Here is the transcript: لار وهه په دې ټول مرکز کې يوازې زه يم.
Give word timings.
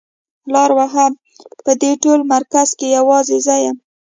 لار 0.53 0.71
وهه 0.77 1.05
په 1.63 1.71
دې 1.81 1.91
ټول 2.03 2.19
مرکز 2.33 2.67
کې 2.79 2.87
يوازې 2.97 3.37
زه 3.45 3.55
يم. 3.65 3.77